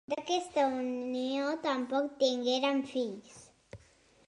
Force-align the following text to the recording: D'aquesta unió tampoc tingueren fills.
D'aquesta 0.11 0.61
unió 0.77 1.51
tampoc 1.67 2.09
tingueren 2.25 2.83
fills. 2.95 3.39